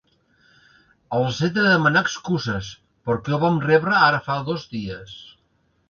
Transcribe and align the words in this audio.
Els 1.17 1.41
he 1.41 1.49
de 1.59 1.65
demanar 1.67 2.03
excuses, 2.07 2.71
perquè 3.11 3.37
ho 3.39 3.43
vam 3.47 3.63
rebre 3.71 4.03
ara 4.11 4.27
fa 4.31 4.43
dos 4.53 4.69
dies. 4.77 5.19